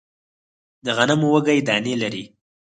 د 0.85 0.87
غنمو 0.97 1.27
وږی 1.33 1.59
دانې 1.67 1.93
لري 2.01 2.23